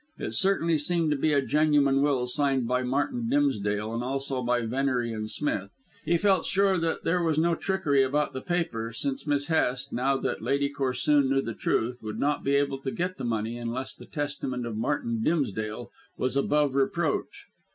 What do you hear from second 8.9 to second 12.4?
since Miss Hest now that Lady Corsoon knew the truth would